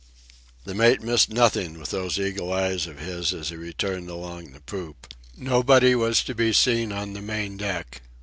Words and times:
The 0.63 0.73
mate 0.73 1.03
missed 1.03 1.29
nothing 1.29 1.77
with 1.79 1.91
those 1.91 2.17
eagle 2.17 2.51
eyes 2.51 2.87
of 2.87 2.97
his 2.97 3.35
as 3.35 3.49
he 3.49 3.55
returned 3.55 4.09
along 4.09 4.45
the 4.51 4.59
poop. 4.59 5.13
Nobody 5.37 5.93
was 5.93 6.23
to 6.23 6.33
be 6.33 6.53
seen 6.53 6.91
on 6.91 7.13
the 7.13 7.21
main 7.21 7.55
deck. 7.55 8.01